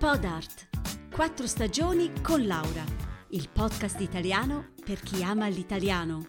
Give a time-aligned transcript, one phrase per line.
[0.00, 0.68] Podart.
[1.12, 2.82] Quattro stagioni con Laura.
[3.32, 6.26] Il podcast italiano per chi ama l'italiano.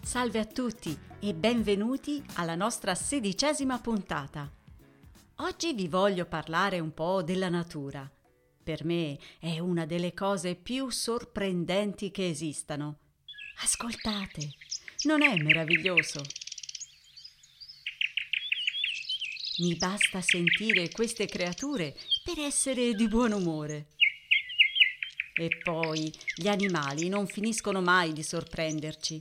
[0.00, 4.50] Salve a tutti e benvenuti alla nostra sedicesima puntata.
[5.40, 8.10] Oggi vi voglio parlare un po' della natura.
[8.62, 13.00] Per me è una delle cose più sorprendenti che esistano.
[13.62, 14.48] Ascoltate,
[15.02, 16.22] non è meraviglioso?
[19.58, 23.86] Mi basta sentire queste creature per essere di buon umore.
[25.32, 29.14] E poi gli animali non finiscono mai di sorprenderci.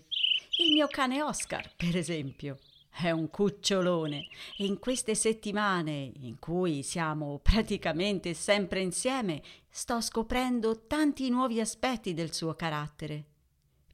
[0.58, 2.58] Il mio cane Oscar, per esempio,
[2.90, 4.26] è un cucciolone
[4.58, 12.16] e in queste settimane in cui siamo praticamente sempre insieme sto scoprendo tanti nuovi aspetti
[12.16, 13.26] del suo carattere.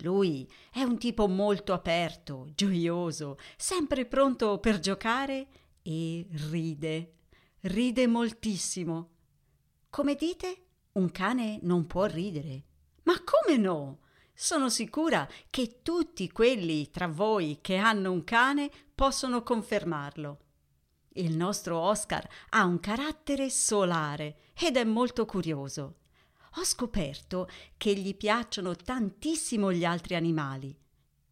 [0.03, 5.47] Lui è un tipo molto aperto, gioioso, sempre pronto per giocare
[5.81, 7.13] e ride,
[7.61, 9.09] ride moltissimo.
[9.89, 12.63] Come dite, un cane non può ridere.
[13.03, 13.99] Ma come no?
[14.33, 20.39] Sono sicura che tutti quelli tra voi che hanno un cane possono confermarlo.
[21.13, 25.97] Il nostro Oscar ha un carattere solare ed è molto curioso.
[26.57, 30.77] Ho scoperto che gli piacciono tantissimo gli altri animali.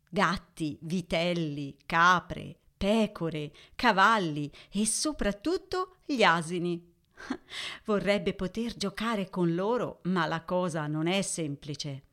[0.09, 6.94] Gatti, vitelli, capre, pecore, cavalli e soprattutto gli asini.
[7.86, 12.03] Vorrebbe poter giocare con loro, ma la cosa non è semplice.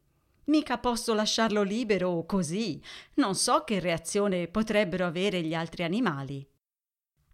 [0.47, 2.81] Mica posso lasciarlo libero così.
[3.15, 6.47] Non so che reazione potrebbero avere gli altri animali.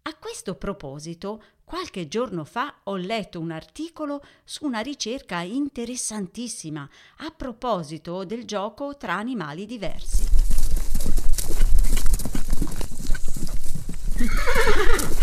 [0.03, 7.31] A questo proposito, qualche giorno fa ho letto un articolo su una ricerca interessantissima a
[7.31, 10.60] proposito del gioco tra animali diversi.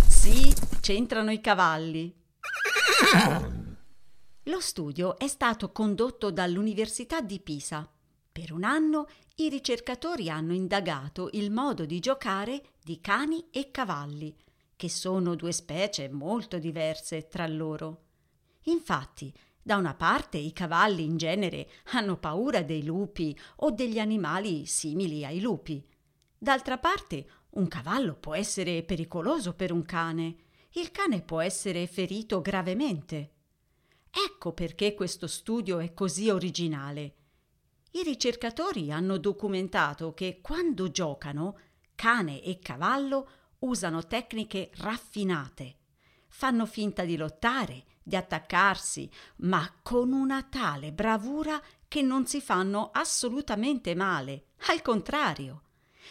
[0.09, 2.15] Sì, c'entrano i cavalli.
[4.45, 7.91] Lo studio è stato condotto dall'Università di Pisa.
[8.31, 14.35] Per un anno i ricercatori hanno indagato il modo di giocare di cani e cavalli,
[14.77, 18.05] che sono due specie molto diverse tra loro.
[18.65, 24.67] Infatti, da una parte i cavalli in genere hanno paura dei lupi o degli animali
[24.67, 25.85] simili ai lupi.
[26.39, 30.37] D'altra parte un cavallo può essere pericoloso per un cane.
[30.73, 33.33] Il cane può essere ferito gravemente.
[34.11, 37.15] Ecco perché questo studio è così originale.
[37.93, 41.59] I ricercatori hanno documentato che quando giocano,
[41.95, 45.77] cane e cavallo usano tecniche raffinate.
[46.29, 52.91] Fanno finta di lottare, di attaccarsi, ma con una tale bravura che non si fanno
[52.93, 54.49] assolutamente male.
[54.69, 55.63] Al contrario,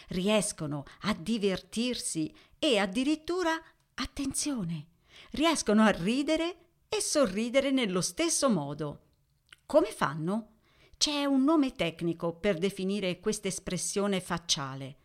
[0.08, 3.50] riescono a divertirsi e addirittura,
[3.94, 4.86] attenzione,
[5.32, 6.56] riescono a ridere
[6.88, 9.02] e sorridere nello stesso modo.
[9.66, 10.54] Come fanno?
[10.96, 14.96] C'è un nome tecnico per definire questa espressione facciale.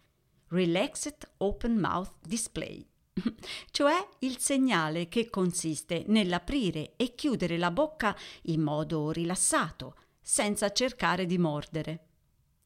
[0.47, 2.88] Relaxed Open Mouth Display,
[3.71, 11.25] cioè il segnale che consiste nell'aprire e chiudere la bocca in modo rilassato, senza cercare
[11.25, 12.07] di mordere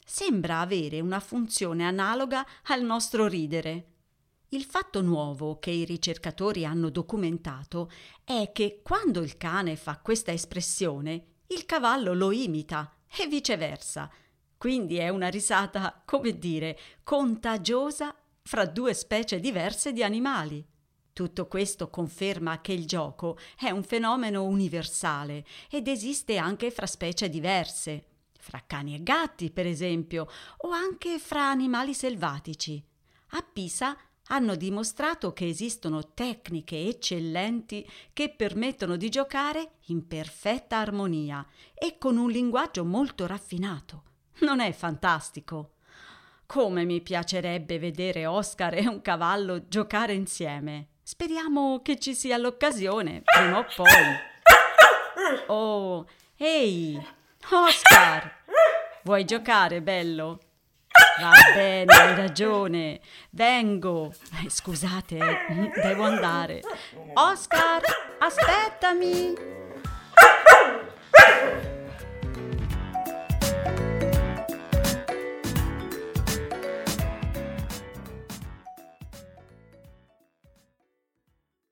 [0.10, 3.88] sembra avere una funzione analoga al nostro ridere.
[4.50, 7.92] Il fatto nuovo che i ricercatori hanno documentato
[8.24, 14.10] è che quando il cane fa questa espressione, il cavallo lo imita e viceversa.
[14.58, 20.66] Quindi è una risata, come dire, contagiosa fra due specie diverse di animali.
[21.12, 27.28] Tutto questo conferma che il gioco è un fenomeno universale ed esiste anche fra specie
[27.28, 28.06] diverse
[28.48, 30.26] fra cani e gatti, per esempio,
[30.60, 32.82] o anche fra animali selvatici.
[33.32, 33.98] A Pisa
[34.28, 42.16] hanno dimostrato che esistono tecniche eccellenti che permettono di giocare in perfetta armonia e con
[42.16, 44.04] un linguaggio molto raffinato.
[44.40, 45.74] Non è fantastico?
[46.46, 50.88] Come mi piacerebbe vedere Oscar e un cavallo giocare insieme.
[51.04, 53.86] Speriamo che ci sia l'occasione, prima o poi.
[55.48, 56.06] Oh,
[56.38, 56.98] ehi,
[57.50, 58.44] Oscar!
[59.04, 60.40] Vuoi giocare, bello?
[61.22, 63.00] Va bene, hai ragione.
[63.30, 64.14] Vengo.
[64.44, 65.18] Eh, scusate,
[65.82, 66.62] devo andare.
[67.14, 67.82] Oscar,
[68.20, 69.67] aspettami.